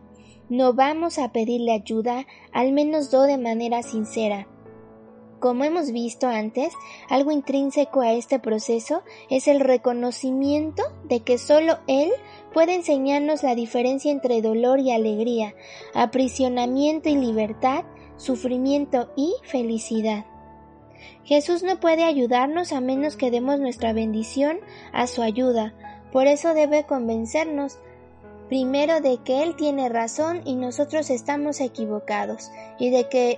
no 0.50 0.74
vamos 0.74 1.20
a 1.20 1.32
pedirle 1.32 1.74
ayuda, 1.74 2.28
al 2.52 2.74
menos 2.74 3.12
do 3.12 3.24
de 3.24 3.38
manera 3.38 3.82
sincera. 3.82 4.48
Como 5.40 5.64
hemos 5.64 5.92
visto 5.92 6.28
antes, 6.28 6.74
algo 7.10 7.32
intrínseco 7.32 8.02
a 8.02 8.14
este 8.14 8.40
proceso 8.40 9.04
es 9.30 9.48
el 9.48 9.60
reconocimiento 9.60 10.82
de 11.04 11.20
que 11.20 11.38
solo 11.38 11.78
Él 11.86 12.12
puede 12.54 12.74
enseñarnos 12.74 13.44
la 13.44 13.54
diferencia 13.54 14.12
entre 14.12 14.42
dolor 14.42 14.80
y 14.80 14.92
alegría, 14.92 15.54
aprisionamiento 15.94 17.10
y 17.10 17.16
libertad, 17.16 17.86
sufrimiento 18.16 19.12
y 19.16 19.36
felicidad. 19.44 20.26
Jesús 21.24 21.62
no 21.62 21.80
puede 21.80 22.04
ayudarnos 22.04 22.72
a 22.72 22.82
menos 22.82 23.16
que 23.16 23.30
demos 23.30 23.60
nuestra 23.60 23.94
bendición 23.94 24.60
a 24.92 25.06
su 25.06 25.22
ayuda, 25.22 25.76
por 26.12 26.26
eso 26.26 26.56
debe 26.56 26.86
convencernos 26.86 27.78
primero 28.48 29.02
de 29.02 29.18
que 29.24 29.44
Él 29.44 29.56
tiene 29.56 29.90
razón 29.90 30.42
y 30.46 30.56
nosotros 30.56 31.12
estamos 31.12 31.60
equivocados, 31.60 32.50
y 32.80 32.90
de 32.90 33.08
que 33.10 33.38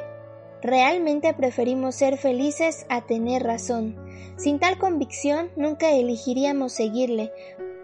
realmente 0.61 1.33
preferimos 1.33 1.95
ser 1.95 2.17
felices 2.17 2.85
a 2.89 3.05
tener 3.05 3.43
razón. 3.43 3.95
Sin 4.37 4.59
tal 4.59 4.77
convicción 4.77 5.49
nunca 5.55 5.91
elegiríamos 5.91 6.73
seguirle. 6.73 7.31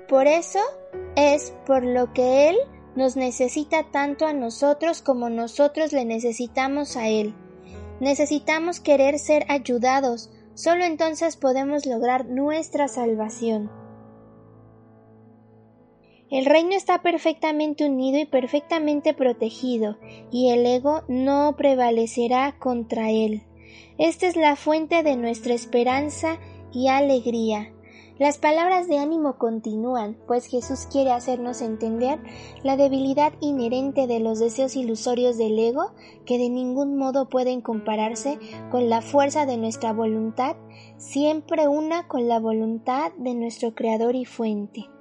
Por 0.07 0.27
eso 0.27 0.59
es 1.15 1.53
por 1.65 1.83
lo 1.83 2.13
que 2.13 2.49
Él 2.49 2.57
nos 2.95 3.15
necesita 3.15 3.91
tanto 3.91 4.25
a 4.25 4.33
nosotros 4.33 5.01
como 5.01 5.29
nosotros 5.29 5.91
le 5.91 6.05
necesitamos 6.05 6.95
a 6.95 7.09
Él. 7.09 7.33
Necesitamos 7.99 8.79
querer 8.79 9.19
ser 9.19 9.45
ayudados, 9.49 10.29
solo 10.53 10.83
entonces 10.85 11.37
podemos 11.37 11.85
lograr 11.85 12.25
nuestra 12.25 12.87
salvación. 12.87 13.69
El 16.31 16.45
reino 16.45 16.71
está 16.71 17.03
perfectamente 17.03 17.85
unido 17.85 18.17
y 18.17 18.25
perfectamente 18.25 19.13
protegido, 19.13 19.97
y 20.31 20.49
el 20.49 20.65
ego 20.65 21.03
no 21.07 21.55
prevalecerá 21.55 22.57
contra 22.57 23.11
él. 23.11 23.43
Esta 23.99 24.27
es 24.27 24.35
la 24.35 24.55
fuente 24.55 25.03
de 25.03 25.17
nuestra 25.17 25.53
esperanza 25.53 26.39
y 26.73 26.87
alegría. 26.87 27.71
Las 28.17 28.37
palabras 28.37 28.87
de 28.87 28.97
ánimo 28.97 29.37
continúan, 29.37 30.17
pues 30.25 30.47
Jesús 30.47 30.87
quiere 30.89 31.11
hacernos 31.11 31.61
entender 31.61 32.17
la 32.63 32.77
debilidad 32.77 33.33
inherente 33.41 34.07
de 34.07 34.19
los 34.19 34.39
deseos 34.39 34.77
ilusorios 34.77 35.37
del 35.37 35.59
ego, 35.59 35.91
que 36.25 36.37
de 36.37 36.49
ningún 36.49 36.97
modo 36.97 37.27
pueden 37.27 37.59
compararse 37.59 38.39
con 38.71 38.89
la 38.89 39.01
fuerza 39.01 39.45
de 39.45 39.57
nuestra 39.57 39.91
voluntad, 39.91 40.55
siempre 40.97 41.67
una 41.67 42.07
con 42.07 42.27
la 42.27 42.39
voluntad 42.39 43.11
de 43.17 43.35
nuestro 43.35 43.75
Creador 43.75 44.15
y 44.15 44.23
Fuente. 44.23 44.94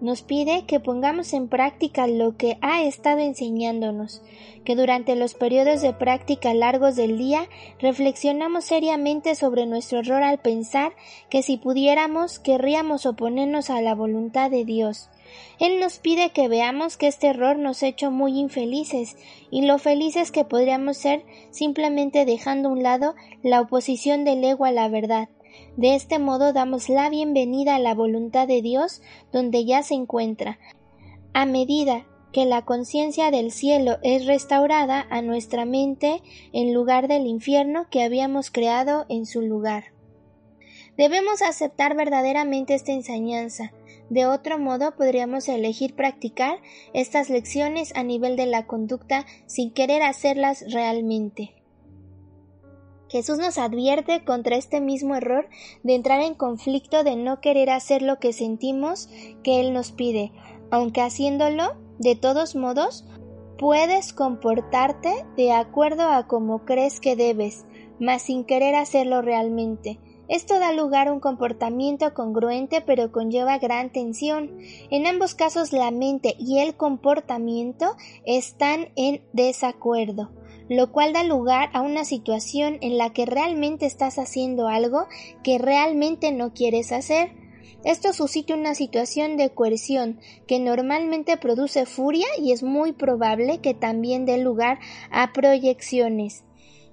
Nos 0.00 0.22
pide 0.22 0.64
que 0.64 0.80
pongamos 0.80 1.34
en 1.34 1.48
práctica 1.48 2.06
lo 2.06 2.34
que 2.38 2.56
ha 2.62 2.82
estado 2.82 3.18
enseñándonos, 3.18 4.22
que 4.64 4.74
durante 4.74 5.14
los 5.14 5.34
periodos 5.34 5.82
de 5.82 5.92
práctica 5.92 6.54
largos 6.54 6.96
del 6.96 7.18
día 7.18 7.48
reflexionamos 7.80 8.64
seriamente 8.64 9.34
sobre 9.34 9.66
nuestro 9.66 9.98
error 9.98 10.22
al 10.22 10.38
pensar 10.38 10.94
que 11.28 11.42
si 11.42 11.58
pudiéramos 11.58 12.38
querríamos 12.38 13.04
oponernos 13.04 13.68
a 13.68 13.82
la 13.82 13.94
voluntad 13.94 14.50
de 14.50 14.64
Dios. 14.64 15.10
Él 15.58 15.80
nos 15.80 15.98
pide 15.98 16.30
que 16.30 16.48
veamos 16.48 16.96
que 16.96 17.06
este 17.06 17.26
error 17.26 17.58
nos 17.58 17.82
ha 17.82 17.88
hecho 17.88 18.10
muy 18.10 18.38
infelices 18.38 19.18
y 19.50 19.66
lo 19.66 19.78
felices 19.78 20.32
que 20.32 20.44
podríamos 20.44 20.96
ser 20.96 21.24
simplemente 21.50 22.24
dejando 22.24 22.70
a 22.70 22.72
un 22.72 22.82
lado 22.82 23.14
la 23.42 23.60
oposición 23.60 24.24
del 24.24 24.42
ego 24.42 24.64
a 24.64 24.72
la 24.72 24.88
verdad 24.88 25.28
de 25.76 25.94
este 25.94 26.18
modo 26.18 26.52
damos 26.52 26.88
la 26.88 27.08
bienvenida 27.10 27.76
a 27.76 27.78
la 27.78 27.94
voluntad 27.94 28.46
de 28.46 28.62
Dios 28.62 29.02
donde 29.32 29.64
ya 29.64 29.82
se 29.82 29.94
encuentra. 29.94 30.58
A 31.32 31.46
medida 31.46 32.06
que 32.32 32.44
la 32.44 32.64
conciencia 32.64 33.30
del 33.30 33.50
cielo 33.50 33.98
es 34.02 34.26
restaurada 34.26 35.06
a 35.10 35.22
nuestra 35.22 35.64
mente 35.64 36.22
en 36.52 36.74
lugar 36.74 37.08
del 37.08 37.26
infierno 37.26 37.86
que 37.90 38.02
habíamos 38.02 38.50
creado 38.50 39.06
en 39.08 39.26
su 39.26 39.42
lugar. 39.42 39.84
Debemos 40.96 41.42
aceptar 41.42 41.96
verdaderamente 41.96 42.74
esta 42.74 42.92
enseñanza. 42.92 43.72
De 44.10 44.26
otro 44.26 44.58
modo 44.58 44.96
podríamos 44.96 45.48
elegir 45.48 45.94
practicar 45.94 46.58
estas 46.92 47.30
lecciones 47.30 47.94
a 47.94 48.02
nivel 48.02 48.36
de 48.36 48.46
la 48.46 48.66
conducta 48.66 49.24
sin 49.46 49.72
querer 49.72 50.02
hacerlas 50.02 50.64
realmente. 50.72 51.59
Jesús 53.10 53.38
nos 53.38 53.58
advierte 53.58 54.24
contra 54.24 54.56
este 54.56 54.80
mismo 54.80 55.16
error 55.16 55.48
de 55.82 55.96
entrar 55.96 56.20
en 56.20 56.34
conflicto 56.34 57.02
de 57.02 57.16
no 57.16 57.40
querer 57.40 57.68
hacer 57.68 58.02
lo 58.02 58.20
que 58.20 58.32
sentimos 58.32 59.08
que 59.42 59.60
Él 59.60 59.72
nos 59.72 59.90
pide, 59.90 60.32
aunque 60.70 61.02
haciéndolo, 61.02 61.74
de 61.98 62.14
todos 62.14 62.54
modos, 62.54 63.04
puedes 63.58 64.12
comportarte 64.12 65.26
de 65.36 65.52
acuerdo 65.52 66.04
a 66.08 66.28
como 66.28 66.64
crees 66.64 67.00
que 67.00 67.16
debes, 67.16 67.66
mas 67.98 68.22
sin 68.22 68.44
querer 68.44 68.76
hacerlo 68.76 69.22
realmente. 69.22 69.98
Esto 70.28 70.60
da 70.60 70.72
lugar 70.72 71.08
a 71.08 71.12
un 71.12 71.18
comportamiento 71.18 72.14
congruente 72.14 72.80
pero 72.80 73.10
conlleva 73.10 73.58
gran 73.58 73.90
tensión. 73.90 74.58
En 74.88 75.08
ambos 75.08 75.34
casos 75.34 75.72
la 75.72 75.90
mente 75.90 76.36
y 76.38 76.60
el 76.60 76.76
comportamiento 76.76 77.96
están 78.24 78.90
en 78.94 79.24
desacuerdo, 79.32 80.30
lo 80.70 80.92
cual 80.92 81.12
da 81.12 81.24
lugar 81.24 81.68
a 81.72 81.82
una 81.82 82.04
situación 82.04 82.78
en 82.80 82.96
la 82.96 83.10
que 83.12 83.26
realmente 83.26 83.86
estás 83.86 84.18
haciendo 84.18 84.68
algo 84.68 85.08
que 85.42 85.58
realmente 85.58 86.30
no 86.30 86.54
quieres 86.54 86.92
hacer. 86.92 87.32
Esto 87.84 88.12
suscita 88.12 88.54
una 88.54 88.76
situación 88.76 89.36
de 89.36 89.50
coerción 89.50 90.20
que 90.46 90.60
normalmente 90.60 91.36
produce 91.36 91.86
furia 91.86 92.26
y 92.38 92.52
es 92.52 92.62
muy 92.62 92.92
probable 92.92 93.58
que 93.58 93.74
también 93.74 94.26
dé 94.26 94.38
lugar 94.38 94.78
a 95.10 95.32
proyecciones. 95.32 96.44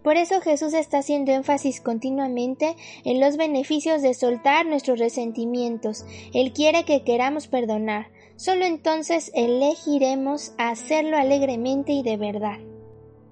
Por 0.02 0.18
eso 0.18 0.42
Jesús 0.42 0.74
está 0.74 1.00
haciendo 1.00 1.32
énfasis 1.32 1.80
continuamente 1.80 2.76
en 3.04 3.20
los 3.20 3.38
beneficios 3.38 4.02
de 4.02 4.16
soltar 4.16 4.66
nuestros 4.66 4.98
resentimientos. 4.98 6.04
Él 6.34 6.52
quiere 6.52 6.84
que 6.84 7.04
queramos 7.04 7.48
perdonar. 7.48 8.08
Solo 8.38 8.66
entonces 8.66 9.32
elegiremos 9.36 10.54
hacerlo 10.58 11.18
alegremente 11.18 11.92
y 11.92 12.02
de 12.02 12.18
verdad. 12.18 12.58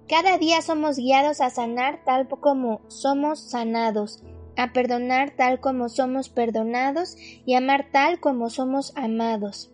Cada 0.08 0.38
día 0.38 0.62
somos 0.62 0.98
guiados 0.98 1.42
a 1.42 1.50
sanar 1.50 2.04
tal 2.06 2.28
como 2.28 2.82
somos 2.90 3.40
sanados, 3.40 4.22
a 4.56 4.72
perdonar 4.72 5.32
tal 5.32 5.60
como 5.60 5.90
somos 5.90 6.30
perdonados 6.30 7.18
y 7.46 7.56
amar 7.56 7.88
tal 7.92 8.20
como 8.20 8.52
somos 8.52 8.96
amados. 8.96 9.72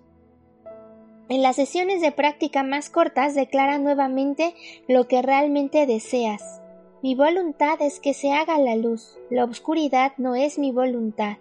En 1.28 1.42
las 1.42 1.58
sesiones 1.58 2.02
de 2.02 2.14
práctica 2.14 2.64
más 2.64 2.90
cortas 2.90 3.36
declara 3.36 3.78
nuevamente 3.78 4.56
lo 4.88 5.08
que 5.08 5.22
realmente 5.22 5.86
deseas. 5.86 6.62
Mi 7.04 7.14
voluntad 7.14 7.82
es 7.82 8.00
que 8.00 8.14
se 8.14 8.32
haga 8.32 8.58
la 8.58 8.76
luz, 8.76 9.18
la 9.30 9.44
oscuridad 9.44 10.14
no 10.18 10.36
es 10.36 10.58
mi 10.58 10.72
voluntad. 10.72 11.38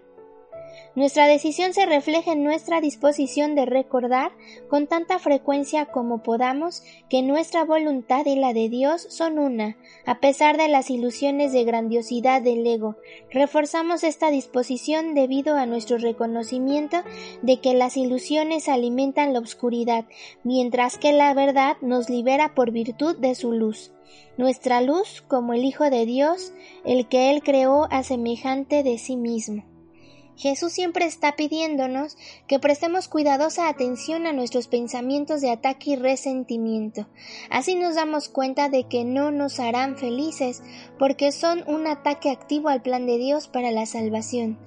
Nuestra 0.93 1.27
decisión 1.27 1.73
se 1.73 1.85
refleja 1.85 2.33
en 2.33 2.43
nuestra 2.43 2.81
disposición 2.81 3.55
de 3.55 3.65
recordar 3.65 4.31
con 4.69 4.87
tanta 4.87 5.19
frecuencia 5.19 5.85
como 5.85 6.21
podamos 6.21 6.83
que 7.09 7.21
nuestra 7.21 7.63
voluntad 7.63 8.25
y 8.25 8.35
la 8.35 8.53
de 8.53 8.67
Dios 8.67 9.07
son 9.09 9.39
una, 9.39 9.77
a 10.05 10.19
pesar 10.19 10.57
de 10.57 10.67
las 10.67 10.89
ilusiones 10.89 11.53
de 11.53 11.63
grandiosidad 11.63 12.41
del 12.41 12.67
ego. 12.67 12.97
Reforzamos 13.29 14.03
esta 14.03 14.31
disposición 14.31 15.15
debido 15.15 15.55
a 15.55 15.65
nuestro 15.65 15.97
reconocimiento 15.97 16.97
de 17.41 17.59
que 17.61 17.73
las 17.73 17.95
ilusiones 17.95 18.67
alimentan 18.67 19.33
la 19.33 19.39
oscuridad, 19.39 20.05
mientras 20.43 20.97
que 20.97 21.13
la 21.13 21.33
verdad 21.33 21.77
nos 21.81 22.09
libera 22.09 22.53
por 22.53 22.71
virtud 22.71 23.15
de 23.17 23.35
su 23.35 23.53
luz 23.53 23.91
nuestra 24.37 24.81
luz 24.81 25.23
como 25.27 25.53
el 25.53 25.63
Hijo 25.63 25.89
de 25.89 26.05
Dios, 26.05 26.53
el 26.83 27.07
que 27.07 27.31
Él 27.31 27.43
creó 27.43 27.87
a 27.91 28.03
semejante 28.03 28.83
de 28.83 28.97
sí 28.97 29.15
mismo. 29.15 29.63
Jesús 30.37 30.71
siempre 30.71 31.05
está 31.05 31.35
pidiéndonos 31.35 32.17
que 32.47 32.59
prestemos 32.59 33.07
cuidadosa 33.07 33.67
atención 33.67 34.25
a 34.25 34.33
nuestros 34.33 34.67
pensamientos 34.67 35.41
de 35.41 35.51
ataque 35.51 35.91
y 35.91 35.95
resentimiento. 35.95 37.07
Así 37.49 37.75
nos 37.75 37.95
damos 37.95 38.29
cuenta 38.29 38.69
de 38.69 38.85
que 38.85 39.03
no 39.03 39.31
nos 39.31 39.59
harán 39.59 39.97
felices, 39.97 40.63
porque 40.97 41.31
son 41.31 41.63
un 41.67 41.87
ataque 41.87 42.29
activo 42.29 42.69
al 42.69 42.81
plan 42.81 43.05
de 43.05 43.17
Dios 43.17 43.47
para 43.47 43.71
la 43.71 43.85
salvación. 43.85 44.57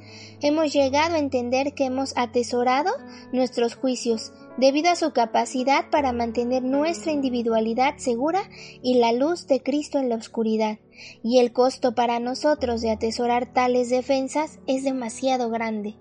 Hemos 0.40 0.72
llegado 0.72 1.14
a 1.14 1.18
entender 1.18 1.74
que 1.74 1.87
hemos 1.87 2.16
atesorado 2.16 2.92
nuestros 3.33 3.74
juicios, 3.74 4.33
debido 4.56 4.90
a 4.90 4.96
su 4.96 5.12
capacidad 5.12 5.90
para 5.90 6.12
mantener 6.12 6.62
nuestra 6.62 7.12
individualidad 7.12 7.96
segura 7.98 8.42
y 8.82 8.94
la 8.94 9.12
luz 9.12 9.46
de 9.46 9.62
Cristo 9.62 9.98
en 9.98 10.08
la 10.08 10.16
oscuridad, 10.16 10.78
y 11.22 11.38
el 11.38 11.52
costo 11.52 11.94
para 11.94 12.20
nosotros 12.20 12.80
de 12.80 12.90
atesorar 12.90 13.52
tales 13.52 13.90
defensas 13.90 14.60
es 14.66 14.84
demasiado 14.84 15.50
grande. 15.50 15.96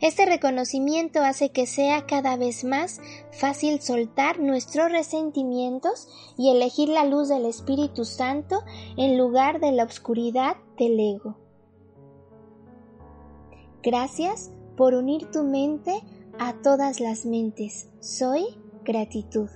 Este 0.00 0.24
reconocimiento 0.26 1.20
hace 1.20 1.50
que 1.50 1.66
sea 1.66 2.06
cada 2.06 2.36
vez 2.36 2.64
más 2.64 3.00
fácil 3.32 3.80
soltar 3.80 4.40
nuestros 4.40 4.90
resentimientos 4.90 6.08
y 6.38 6.50
elegir 6.50 6.88
la 6.88 7.04
luz 7.04 7.28
del 7.28 7.44
Espíritu 7.44 8.04
Santo 8.04 8.62
en 8.96 9.18
lugar 9.18 9.60
de 9.60 9.72
la 9.72 9.84
oscuridad 9.84 10.56
del 10.78 10.98
ego. 10.98 11.36
Gracias 13.82 14.50
por 14.76 14.94
unir 14.94 15.30
tu 15.30 15.42
mente 15.42 16.00
a 16.38 16.60
todas 16.62 17.00
las 17.00 17.26
mentes. 17.26 17.88
Soy 18.00 18.44
gratitud. 18.84 19.48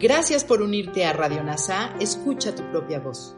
Gracias 0.00 0.44
por 0.44 0.62
unirte 0.62 1.04
a 1.04 1.12
Radio 1.12 1.42
NASA. 1.42 1.92
Escucha 1.98 2.54
tu 2.54 2.62
propia 2.70 3.00
voz. 3.00 3.37